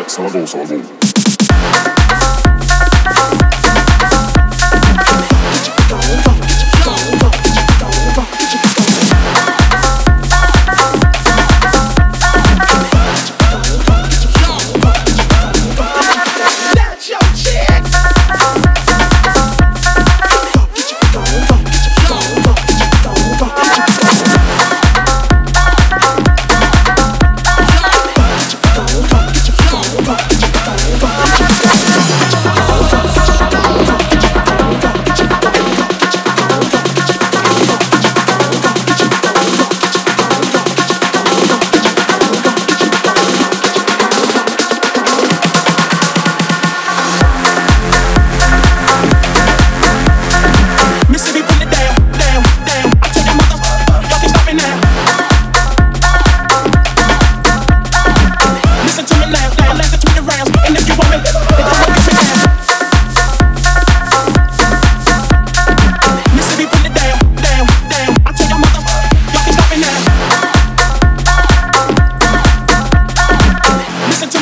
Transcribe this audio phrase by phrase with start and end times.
[0.00, 1.01] って騒ごう騒ごう。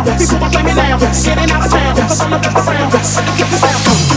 [0.00, 0.98] People are claiming now.
[0.98, 1.96] Getting out of town.
[2.20, 2.94] I'm not around.
[2.94, 4.09] I can get this down.